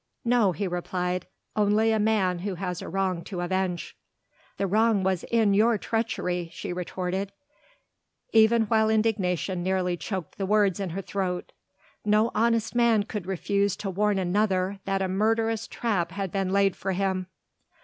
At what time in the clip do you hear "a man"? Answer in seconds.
1.91-2.39